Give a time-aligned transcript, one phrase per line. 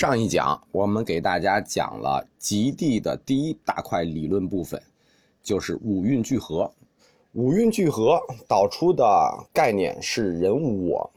[0.00, 4.82] 上一讲我们给大家讲了极地的第一大块理论部分，
[5.42, 6.72] 就是五蕴聚合。
[7.34, 8.18] 五蕴聚合
[8.48, 9.04] 导出的
[9.52, 11.10] 概念是人我。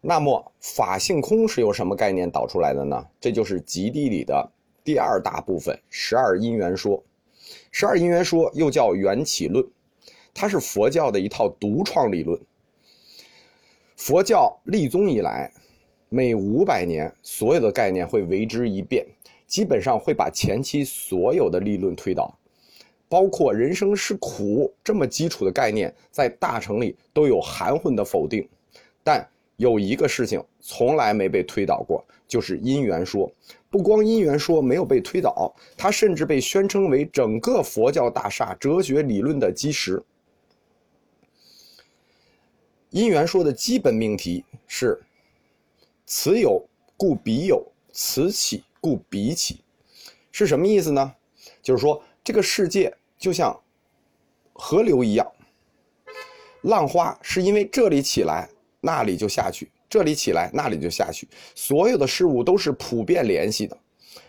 [0.00, 3.06] 那么法性空是由什么概念导出来的呢？
[3.20, 4.50] 这就是极地里的
[4.82, 7.00] 第二大部分——十二因缘说。
[7.70, 9.64] 十二因缘说又叫缘起论，
[10.34, 12.36] 它是佛教的一套独创理论。
[13.96, 15.52] 佛教立宗以来。
[16.14, 19.02] 每五百年，所有的概念会为之一变，
[19.46, 22.38] 基本上会把前期所有的理论推倒，
[23.08, 28.46] 包括人生是苦这么基础的概念，在大乘里都有含混的否定。
[29.02, 33.32] 但有一个事情从来没被推倒过，就是因缘说。
[33.70, 40.02] 不光因缘说没有被推倒，它甚至被宣称为整个佛教大厦哲学理论的基石。
[42.90, 45.00] 因缘说的基本命题是。
[46.14, 46.62] 此有
[46.94, 49.62] 故彼有，此起故彼起，
[50.30, 51.10] 是什么意思呢？
[51.62, 53.58] 就是说这个世界就像
[54.52, 55.26] 河流一样，
[56.64, 58.46] 浪花是因为这里起来，
[58.82, 61.26] 那里就下去；这里起来，那里就下去。
[61.54, 63.74] 所有的事物都是普遍联系的，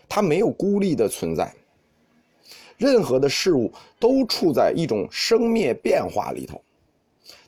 [0.08, 1.54] 它没有孤立的存在。
[2.78, 6.62] 任何的事物都处在一种生灭变化里头，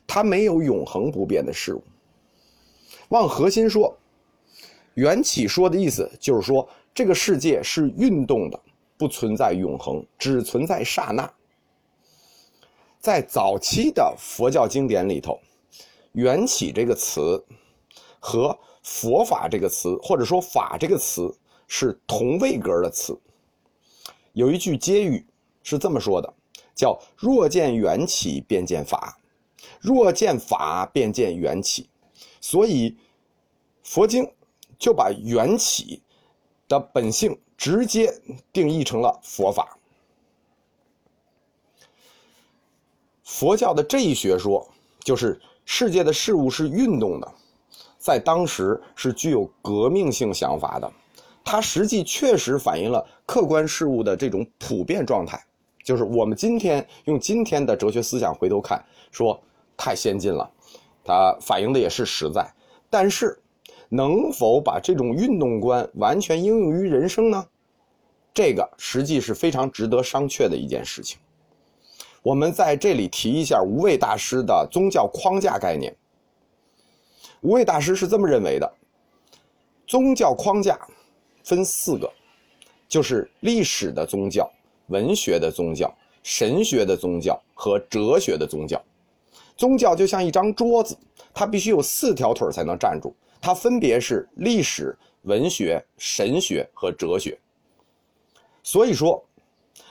[0.05, 1.83] 它没有永恒不变的事物。
[3.09, 3.96] 往核心说。
[4.97, 8.59] 缘起说的意思就是说，这个世界是运动的，
[8.97, 11.31] 不存在永恒，只存在刹那。
[12.99, 15.39] 在早期的佛教经典里头
[16.13, 17.45] ，“缘起”这个词
[18.19, 21.31] 和佛法这个词，或者说“法”这个词
[21.67, 23.15] 是同位格的词。
[24.33, 25.23] 有一句接语
[25.61, 26.33] 是这么说的，
[26.73, 29.15] 叫“若见缘起，便见法；
[29.79, 31.87] 若见法，便见缘起”。
[32.41, 32.97] 所以，
[33.83, 34.27] 佛经。
[34.77, 36.01] 就把缘起
[36.67, 38.13] 的本性直接
[38.53, 39.77] 定义成了佛法。
[43.23, 44.67] 佛教的这一学说，
[44.99, 47.33] 就是世界的事物是运动的，
[47.97, 50.91] 在当时是具有革命性想法的。
[51.43, 55.43] 它实际确实反映了客观事物的这种普遍状态，
[55.83, 59.41] 就是我们今天用今天的哲学思想回头看，说
[59.75, 60.49] 太先进了，
[61.03, 62.53] 它反映的也是实在，
[62.89, 63.41] 但是。
[63.89, 67.45] 能否把这种运动观完全应用于人生呢？
[68.33, 71.17] 这个实际是非常值得商榷的一件事情。
[72.21, 75.95] 我们在这里提一下无畏大师的宗教框架概念。
[77.41, 78.71] 无畏大师是这么认为的：
[79.85, 80.77] 宗教框架
[81.43, 82.11] 分四个，
[82.87, 84.51] 就是历史的宗教、
[84.87, 88.81] 文学的宗教、神学的宗教和哲学的宗教。
[89.55, 90.97] 宗教就像一张桌子，
[91.33, 93.15] 它必须有四条腿才能站住。
[93.41, 97.37] 它分别是历史、文学、神学和哲学。
[98.63, 99.23] 所以说，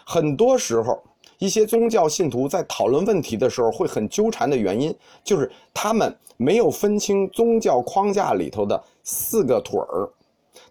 [0.05, 1.03] 很多时候
[1.39, 10.09] 一些宗教信徒在讨论问题的时候会很纠缠的原因，就是他们没有分清宗教框架里头的四个腿儿。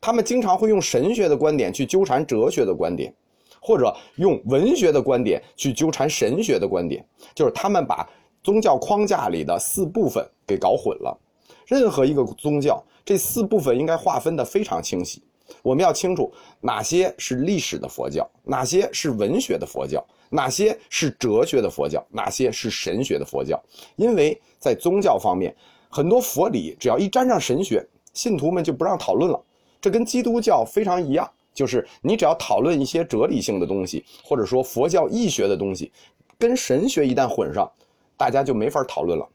[0.02, 3.14] 他们经常会用神学的观点去纠缠哲学的观点，
[3.60, 7.04] 或者用文学的观点去纠缠神学的观点，
[7.34, 8.08] 就是他们把
[8.44, 11.18] 宗教框架里的四部分给搞混了。
[11.66, 15.22] 任何一个宗教，这四部分应该划分的非常清晰。
[15.62, 23.62] 我们要清楚哪些是历史的佛教，哪些是文学的佛教，哪些是哲学的佛教，哪些是神学的佛教。
[23.96, 25.56] 因为在宗教方面，
[25.88, 29.40] 很多佛理只要一沾上神学，信徒们就不让讨论了。
[29.80, 35.92] 这跟基督教非常一样，就是你只要讨论一些哲理性的东西，或者说佛教义学的东西，
[36.40, 37.72] 跟神学一旦混上，
[38.18, 39.30] 大家就没法讨论了。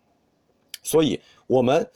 [0.82, 1.88] 所以，我们。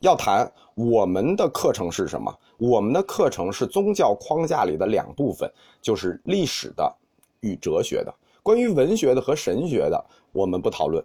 [0.00, 2.32] 要谈我们的课程是什么？
[2.58, 6.94] 我们的课程是宗教框架里的两部分，就是历史的
[7.40, 8.14] 与哲学的。
[8.42, 11.04] 关于文学的和神学的，我们不讨论。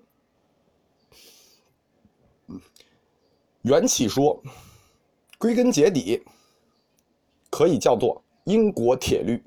[3.64, 4.42] 缘起说，
[5.38, 6.24] 归根结底
[7.50, 9.44] 可以叫做因果铁律，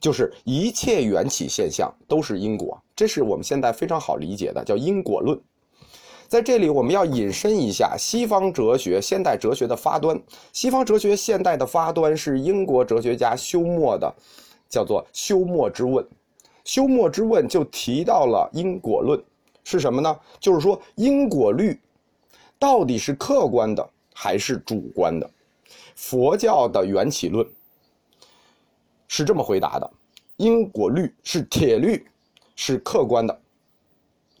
[0.00, 5.40] 就是一切缘起现象都是因果，这是我们现在非常好理解的，叫因果论。
[6.32, 10.18] 在这里，我们要引申一下西方哲学、现代哲学的发端。
[10.50, 14.10] 西方哲学现代的发端是英国哲学家休谟的，
[14.66, 16.02] 叫做休谟之问。
[16.64, 19.22] 休谟之问就提到了因果论，
[19.62, 20.18] 是什么呢？
[20.40, 21.78] 就是说因果律
[22.58, 25.30] 到底是客观的还是主观的？
[25.94, 27.46] 佛教的缘起论
[29.06, 29.90] 是这么回答的：
[30.38, 32.06] 因果律是铁律，
[32.56, 33.41] 是客观的。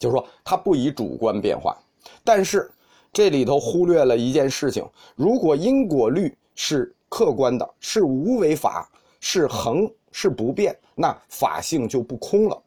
[0.02, 1.76] 就是说，它不以主观变化，
[2.24, 2.68] 但是
[3.12, 4.84] 这里头忽略了一件事情：
[5.14, 8.90] 如果因果律是客观的，是无为法，
[9.20, 12.62] 是恒，是不变，那法性就不空了。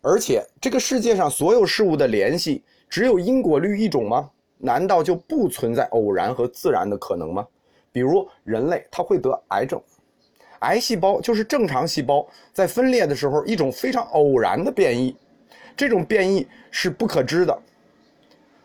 [0.00, 4.30] 而且，这个世界上所有事物的联系，只有因果律一种吗？
[4.58, 7.44] 难道就不存在偶然和自然的可能吗？
[7.90, 9.82] 比如人类，他会得癌症，
[10.62, 15.14] 癌细胞就是正常细胞在分裂的时候一种非常偶然的变异，
[15.76, 17.56] 这种变异是不可知的。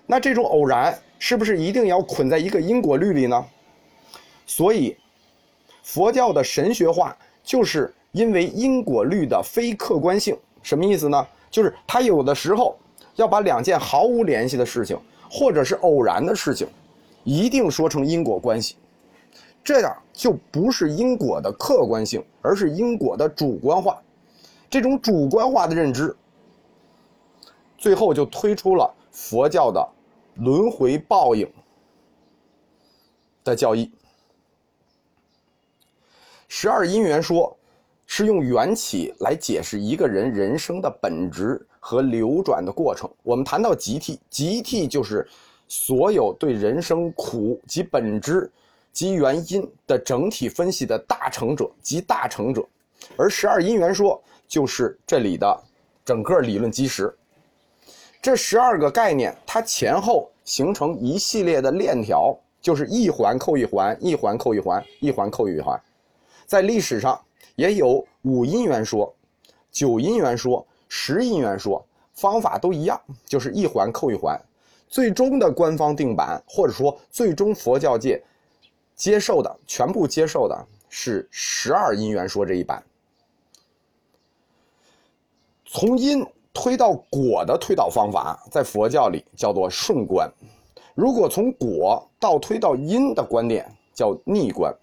[0.05, 3.45] 那这种偶然是不是一定要捆在一个因果律里呢？
[4.45, 4.95] 所以，
[5.83, 10.37] 佛教的神学化就是因为因果律的非客观性。
[10.63, 11.27] 什么意思呢？
[11.51, 12.77] 就是他有的时候
[13.15, 14.97] 要把两件毫无联系的事情，
[15.29, 16.67] 或者是偶然的事情，
[17.23, 18.75] 一定说成因果关系。
[19.67, 24.01] 这样就不是因果的客观性，而是因果的主观化。
[24.69, 26.15] 这种主观化的认知，
[27.77, 29.85] 最后就推出了佛教的
[30.35, 31.45] 轮回报应
[33.43, 33.91] 的教义。
[36.47, 37.53] 十二因缘说
[38.05, 43.09] 是用缘起来解释一个人人生的本质和流转的过程。
[43.21, 45.27] 我们谈到集体，集体就是
[45.67, 48.49] 所有对人生苦及本质。
[48.91, 52.67] 及原因的整体分析的大成者及大成者，
[53.15, 55.63] 而十二因缘说就是这里的
[56.03, 57.15] 整个理论基石。
[58.21, 65.79] 这十二个概念，它前后形成一系列的链条，就是一环扣一环，一环扣一环，一环扣一环。
[66.45, 67.19] 在历史上
[67.55, 69.13] 也有五因缘说、
[69.71, 74.41] 九因缘说、十因缘说，方法都一样，就是一环扣一环。
[74.89, 78.21] 最终的官方定版，或者说最终佛教界。
[78.97, 82.83] 接受的全部接受的是十二因缘说这一版，
[85.65, 90.27] 从因推到果的推导方法，在佛教里叫做顺观；
[90.95, 94.75] 如果从果倒推到因的观点叫逆观。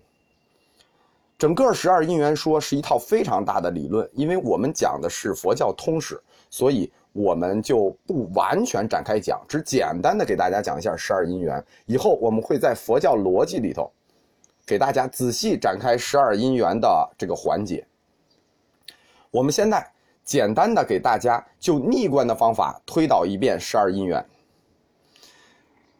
[1.36, 11.62] 整个十二因缘说是一套非常大的理论，因为我们讲的是佛教通史，所以我们就不完全展开讲，只简单的给大家讲一下十二因缘。
[11.86, 13.90] 以后我们会在佛教逻辑里头。
[14.66, 17.86] 给大家仔细展开十二因缘的这个环节。
[19.30, 19.86] 我们现在
[20.24, 24.24] 简单的给大家就逆观的方法推导一遍十二因缘。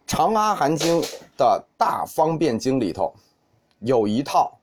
[0.06, 1.02] 长阿含经
[1.37, 3.14] 的大方便经里头
[3.81, 4.58] 有一套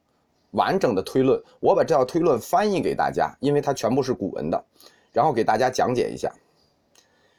[0.51, 4.65] 完整的推论，我把这套推论翻译给大家，因为它全部是古文的，
[5.11, 6.31] 然后给大家讲解一下。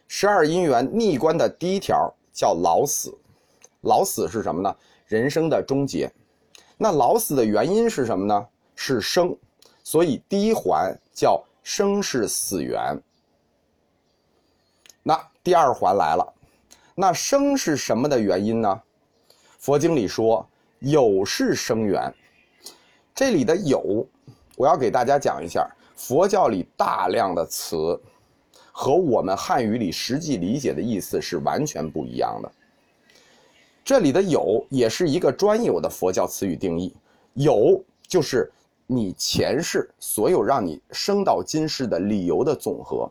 [0.06, 3.16] 十二因缘逆观的第一条叫老死，
[3.82, 4.76] 老死是什么呢？
[5.06, 6.10] 人生的终结。
[6.82, 8.48] 那老死的原因是什么呢？
[8.74, 9.36] 是生，
[9.84, 13.00] 所以第一环叫生是死缘。
[15.04, 16.34] 那第二环来了，
[16.96, 18.82] 那生是什么的原因呢？
[19.60, 20.44] 佛经里说
[20.80, 22.12] 有是生缘，
[23.14, 24.04] 这里的有，
[24.56, 25.64] 我要给大家讲一下，
[25.94, 27.96] 佛教里大量的词
[28.72, 32.52] 和我们汉语里实际理解的意思是完全不一样的。
[33.84, 36.94] 这里的有也是一个专有的佛教词语定义，
[37.34, 38.50] 有就是
[38.86, 43.10] 你前世所有让你生到今世的理由的总和，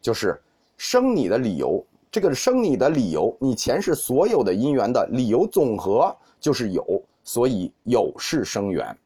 [0.00, 0.40] 就是
[0.76, 1.84] 生你的理由。
[2.12, 8.96] 这个生你的理由，你前世所有的因缘的理由总和就是有，所以有是生缘。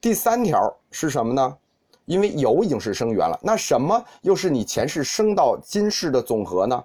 [0.00, 1.56] 第三条是什么呢？
[2.04, 6.84] 因为有已经是生缘了，那什么又是你前世生到今世的总和呢？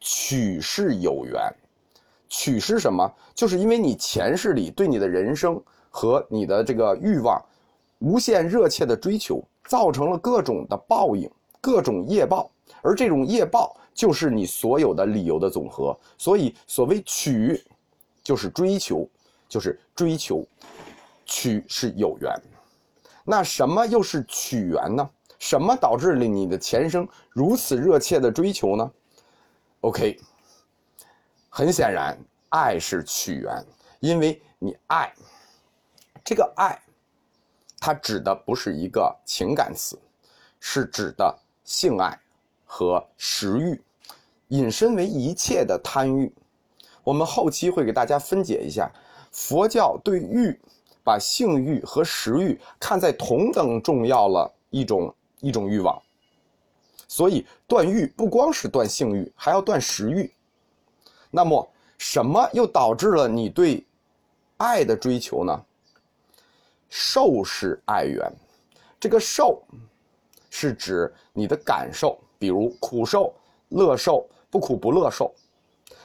[0.00, 1.54] 取是有缘。
[2.28, 3.12] 取是什么？
[3.34, 7.40] 就是因为你前世里对你的人生和你的这个欲望，
[7.98, 11.30] 无限热切的追求，造成了各种的报应，
[11.60, 12.50] 各种业报，
[12.82, 15.98] 而这种业报就是你所有的理由的总和。
[16.18, 17.62] 所以，所谓取，
[18.22, 19.08] 就是追求，
[19.48, 20.44] 就是追求，
[21.24, 22.32] 取是有缘。
[23.24, 25.08] 那什么又是取缘呢？
[25.38, 28.90] 什么导致了你的前生如此热切的追求呢
[29.82, 30.18] ？OK。
[31.56, 32.14] 很显然，
[32.50, 33.64] 爱是取源，
[34.00, 35.10] 因为你爱，
[36.22, 36.78] 这个爱，
[37.80, 39.98] 它指的不是一个情感词，
[40.60, 41.34] 是指的
[41.64, 42.20] 性爱
[42.66, 43.82] 和食欲，
[44.48, 46.30] 引申为一切的贪欲。
[47.02, 48.92] 我们后期会给大家分解一下，
[49.32, 50.60] 佛教对欲，
[51.02, 55.98] 把性欲和食欲看在同等重要了一种一种欲望，
[57.08, 60.30] 所以断欲不光是断性欲，还要断食欲。
[61.30, 61.68] 那么，
[61.98, 63.84] 什么又导致了你对
[64.56, 65.64] 爱的追求呢？
[66.88, 68.32] 受是爱缘，
[69.00, 69.62] 这个受
[70.50, 73.34] 是指你的感受，比如苦受、
[73.70, 75.34] 乐受、不苦不乐受。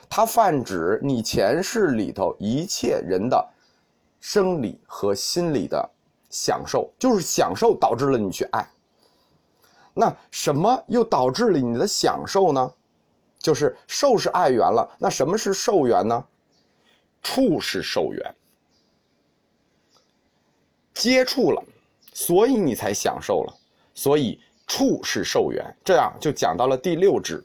[0.10, 3.50] 它泛指你前世里头一切人的
[4.20, 5.90] 生理和心理的
[6.30, 8.68] 享受，就是享受导致了你去爱。
[9.94, 12.74] 那什么又导致了你的享受呢？
[13.42, 14.90] 就是受是爱缘了。
[15.00, 16.24] 那什么是受缘呢？
[17.24, 18.36] 处是受缘，
[20.94, 21.64] 接触了，
[22.14, 23.54] 所以你才享受了。
[23.94, 27.44] 所以处是受缘，这样就讲到了第六支。